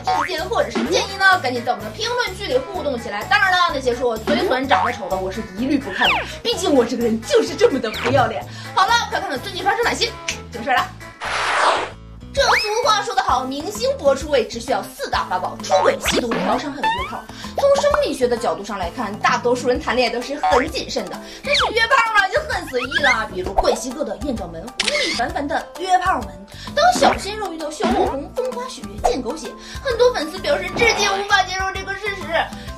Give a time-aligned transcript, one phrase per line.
[0.00, 1.38] 意见或者是建议呢？
[1.40, 3.24] 赶紧在我们的评论区里互动起来。
[3.24, 8.44] 当然了，那些说我嘴损、长得丑的，我是一律不看的，毕竟我这个人就是这么的不要脸。
[8.74, 10.10] 好了，快看看最近发生哪些
[10.52, 10.86] 囧事儿了。
[12.32, 17.20] 这俗话说得好，明星博出位只需要四大法宝：出轨、吸毒、嫖娼还有约炮。
[17.56, 23.28] 从生理学的角度上来看，大多数人谈恋爱都是很谨慎的，但是约炮嘛就很随意啦。
[23.32, 26.28] 比如冠希哥的艳照门、吴亦凡凡的约炮门。
[26.74, 29.48] 当小鲜肉遇到小网红，风花雪月见狗血，
[29.82, 32.22] 很多粉丝表示至今无法接受这个事实。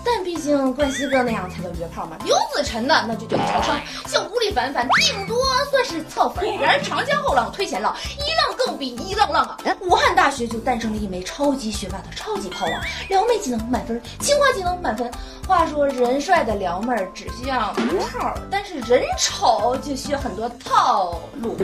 [0.04, 5.38] 但毕竟冠希哥那样才叫约炮嘛，刘子晨的那就叫嫖娼，像吴亦凡凡顶多
[5.70, 6.44] 算是蹭粉。
[6.58, 9.56] 然而长江后浪推前浪，一浪更比一浪浪啊！
[9.80, 15.10] 武汉大学就诞生了一枚超级学霸的超级炮王，撩妹技能满分，清华技能满分。
[15.46, 17.74] 话说人帅的撩妹只需要
[18.12, 21.56] 套，但是人丑就需要很多套路。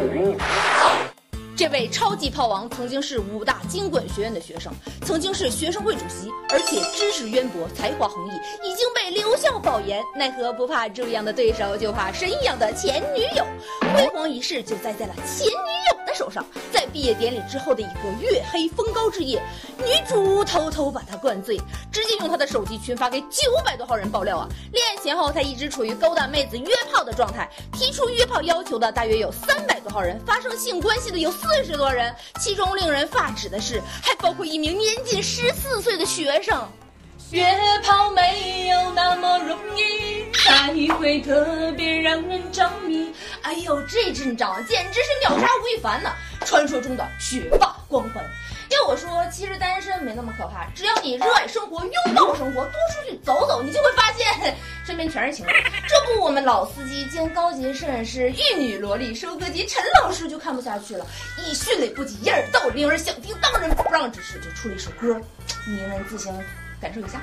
[1.57, 4.73] 这位超级炮王曾经是武大经管学院的学生，
[5.05, 8.31] 曾经是学生会主席，而且知识渊博，才华横溢，
[8.65, 10.03] 已经被留校保研。
[10.17, 13.45] 奈何不怕猪一样的对手，就怕神一样的前女友。
[13.95, 16.45] 辉煌一世就栽在了前女友的手上。
[16.99, 19.41] 毕业典礼之后的一个月黑风高之夜，
[19.79, 21.57] 女主偷偷把他灌醉，
[21.93, 24.49] 直接用他的手机群发给九百多号人爆料啊！
[24.73, 31.47] 恋爱前后他一直处于勾搭妹子、约炮的状态，提出约炮要求的大约有三百多号人，发生性关系的有四。
[31.59, 36.69] 四十多人，其中令人发指的是，还包括一名年仅十四岁的学生。
[37.31, 37.45] 约
[37.83, 43.13] 炮没有那么容易，才会特别让人着迷。
[43.43, 46.11] 哎呦，这阵仗简直是秒杀吴亦凡呢！
[46.49, 48.25] 传说中的学霸光环。
[48.71, 55.51] 要我说，其实单身没那么可怕，只要你热爱生活，拥抱生活，多出去走走，你就会发现身边全是情侣。
[55.87, 65.21] 这不，我们老司机兼高级摄影师、玉女萝莉收割机陈老师就看不下去了，以迅雷不及掩耳盗铃而响叮当仁不让之势，就出了一首歌，
[65.67, 66.33] 你们自行
[66.81, 67.21] 感受一下。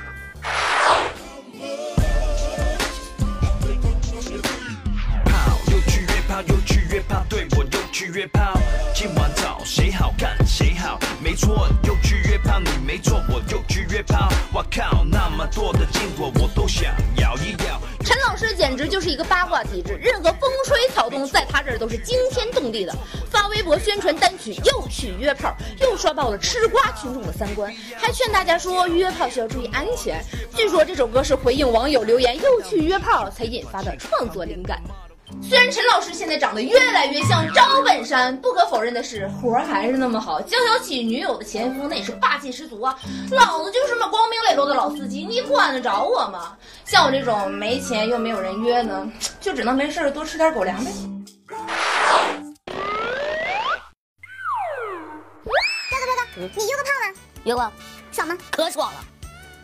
[7.96, 8.60] 去约炮，
[8.94, 11.00] 今晚找谁好看谁好？
[11.24, 14.28] 没错，又去约炮，你没错，我又去约炮。
[14.54, 17.82] 我靠，那么多的金货我都想要一要。
[18.04, 22.94] 陈老师简直就是一个八卦体质，任何风吹草动在他这儿都是惊天动地的。
[23.32, 30.22] 发微博宣传单曲，又去约炮，又刷爆了吃瓜群众的三观，还劝大家说约炮需要注意安全。
[30.54, 34.82] 据说这首歌是回应网友留言又去约炮才引发的创作灵感。
[35.42, 40.42] 虽然陈老师现在长得越来越像赵本山，不可否认的是活儿还是那么好。
[40.42, 42.98] 江小启女友的前夫那也是霸气十足啊！
[43.32, 46.58] 老子就是么光明磊落的老司机，你管得着我吗？
[46.84, 49.08] 像我这种没钱又没有人约呢，
[49.40, 50.92] 就只能没事多吃点狗粮呗。
[55.90, 57.20] 彪哥彪哥，你约过炮吗？
[57.44, 57.72] 约过，
[58.12, 58.36] 爽吗？
[58.52, 59.06] 可爽了。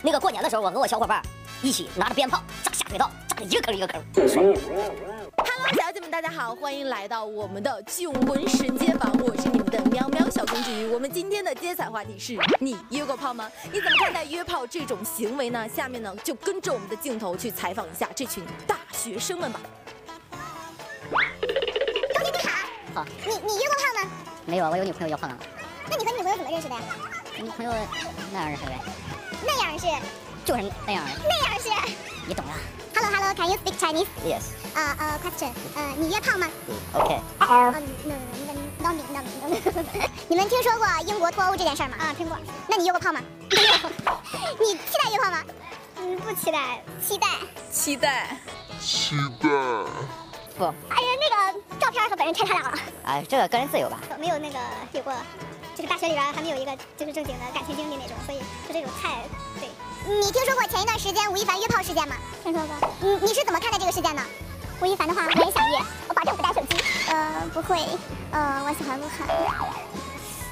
[0.03, 1.21] 那个过年的时候，我和我小伙伴
[1.63, 4.45] 一起拿着鞭炮炸下水道，炸的一个坑一个坑，爽。
[5.69, 10.71] 小姐们，大家好，欢迎来到我们的囧闻神街坊，我是你们的喵喵小公主。
[10.91, 13.49] 我们今天的接彩话题是你约过炮吗？
[13.71, 15.67] 你怎么看待约炮这种行为呢？
[15.69, 19.59] 下面呢，就跟着我们的镜头去采访一下这群大学生们吧。
[21.11, 24.11] 高姐你好，好，你你约过炮吗？
[24.45, 25.37] 没有啊，我有女朋友要炮了。
[25.89, 26.81] 那你和你女朋友怎么认识的呀？
[27.41, 27.71] 女朋友
[28.33, 28.79] 那样认识的呗，
[29.45, 29.85] 那样是，
[30.45, 31.69] 就是那样的，那样是。
[32.27, 32.53] 你懂了。
[32.93, 34.43] Hello Hello，Can you speak Chinese？Yes。
[34.73, 36.47] 呃呃，question，呃，你约炮吗
[36.93, 37.19] ？OK。
[37.39, 37.73] 嗯
[38.05, 38.13] ，no
[38.47, 39.55] no no no no no。
[40.29, 41.95] 你们听说过英国脱欧这件事儿吗？
[41.99, 42.37] 啊，听过。
[42.67, 43.21] 那你约过炮吗？
[43.49, 43.71] 没有。
[44.59, 45.43] 你期待约炮吗？
[45.97, 47.27] 嗯，不期待，期待。
[47.69, 48.07] 期待。
[50.57, 53.99] 不，哎呀，那个照片和本人太差两了，哎，这个个人自由吧。
[54.19, 54.59] 没有那个
[54.93, 55.13] 有过，
[55.75, 59.10] 就是大学里边还没有一个就是正经的感情经历那种，所以就这种太对。
[60.19, 62.15] 你听说过前一段时间吴亦凡约炮事件吗？
[62.43, 62.75] 听说过。
[62.99, 64.21] 你你是怎么看待这个事件呢？
[64.81, 65.77] 吴亦凡的话，我也想约，
[66.09, 66.83] 我保证不带手机。
[67.07, 67.79] 呃，不会，
[68.31, 69.25] 呃，我喜欢鹿晗。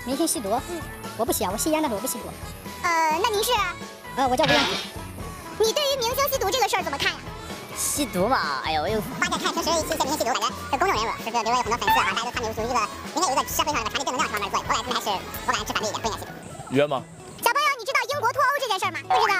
[0.05, 0.49] 明星吸毒？
[0.69, 0.81] 嗯，
[1.17, 2.29] 我不吸啊，我吸烟，但是我不吸毒。
[2.83, 3.51] 呃，那您是？
[4.15, 4.71] 呃，我叫吴彦祖。
[5.63, 7.17] 你对于明星吸毒这个事儿怎么看呀？
[7.75, 11.43] 吸毒嘛，哎呦，我又发现看平时一些明星吸毒，感觉是公众人物，是不是？
[11.43, 12.79] 留有很多粉丝啊，大家都他们属于一个
[13.15, 14.63] 应该有一个社会上的传递正能量方面做。
[14.65, 15.09] 我感觉还是
[15.45, 16.31] 我感觉持反对一点，不应该吸毒。
[16.71, 17.03] 约吗？
[17.43, 18.99] 小朋友，你知道英国脱欧这件事儿吗？
[19.03, 19.38] 不知道。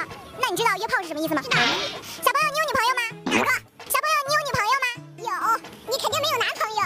[0.60, 1.42] 知道约炮是什么意思吗？
[1.42, 1.56] 知道。
[1.56, 3.02] 小朋友，你有女朋友吗？
[3.32, 3.50] 有个。
[3.88, 4.92] 小朋友，你有女朋友吗？
[5.16, 5.32] 有。
[5.88, 6.84] 你肯定没有男朋友。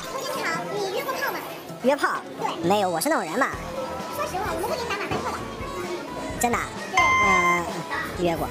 [0.00, 1.38] 同学你好，你约过炮吗？
[1.82, 2.22] 约炮？
[2.40, 2.48] 对。
[2.66, 3.50] 没有，我是那种人嘛。
[4.16, 5.38] 说实话，我们不给你打马赛克的。
[6.40, 6.56] 真的？
[6.90, 6.98] 对。
[7.26, 7.66] 嗯、
[8.24, 8.48] 约过。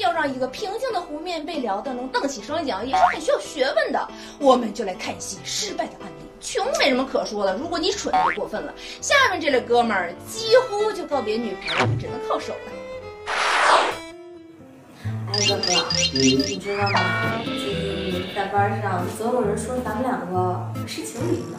[0.00, 4.08] 要让一个平静的湖面被撩得能瞪起双桨，也是很需要学问的。
[4.40, 6.07] 我们就来看一些失败的案例。
[6.40, 8.72] 穷没什么可说的，如果你蠢就过分了。
[9.00, 12.72] 下面这类哥们儿几乎就告别女朋友，只能靠手了。
[15.30, 15.62] 哎，哥哥，
[16.12, 17.00] 你知道吗？
[17.44, 17.54] 最
[18.10, 21.58] 近在班上总有人说咱们两个是情侣呢。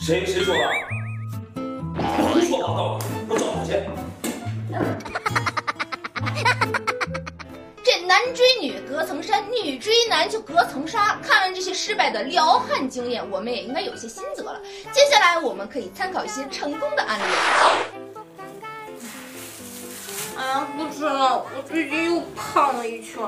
[0.00, 0.60] 谁谁说的？
[2.02, 2.98] 胡说八道！
[3.28, 3.70] 我找他去。
[8.32, 11.18] 追女隔层山，女追男就隔层纱。
[11.22, 14.60] 看完这些失败的撩汉经验，我们也应该有些心得了。
[14.92, 17.22] 接下来我们可以参考一些成功的案例。
[20.36, 23.22] 哎呀，不吃了，我最近又胖了一圈。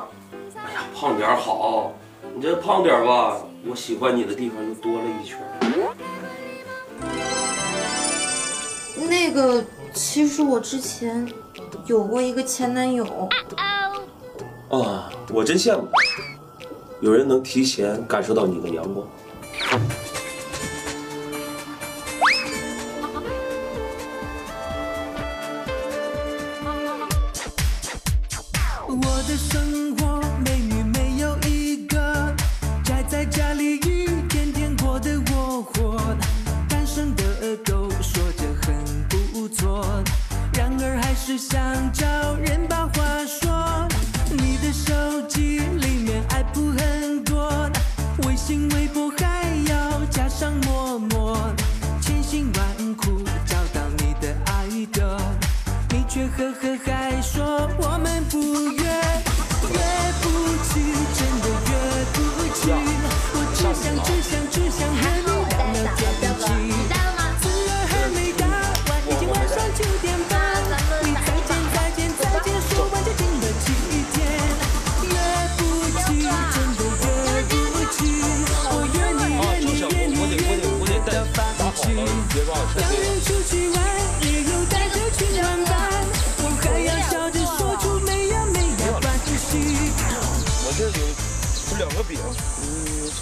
[0.57, 1.93] 哎呀，胖点好，
[2.35, 3.37] 你这胖点吧，
[3.67, 5.39] 我喜欢你的地方又多了一圈。
[8.97, 9.63] 那个，
[9.93, 11.31] 其实我之前
[11.87, 13.05] 有过一个前男友。
[13.57, 13.84] 啊，
[15.31, 15.89] 我真羡慕，
[17.01, 19.07] 有人能提前感受到你的阳光。
[28.87, 29.74] 我的生
[56.37, 56.94] 呵呵呵。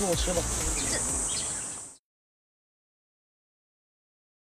[0.03, 0.09] 系。
[0.09, 1.52] 我，吃吧。